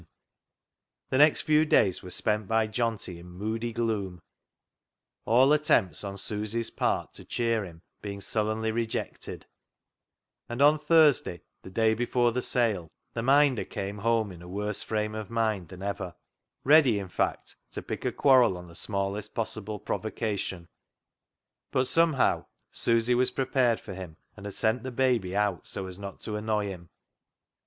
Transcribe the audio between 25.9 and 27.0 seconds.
not to annoy him.